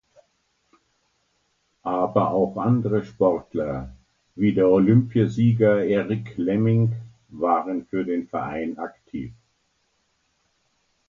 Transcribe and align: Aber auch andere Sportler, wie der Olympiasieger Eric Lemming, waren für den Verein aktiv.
Aber 1.83 2.31
auch 2.31 2.57
andere 2.57 3.03
Sportler, 3.03 3.95
wie 4.33 4.51
der 4.51 4.67
Olympiasieger 4.67 5.85
Eric 5.85 6.35
Lemming, 6.37 6.95
waren 7.29 7.85
für 7.85 8.03
den 8.03 8.27
Verein 8.27 8.79
aktiv. 8.79 9.31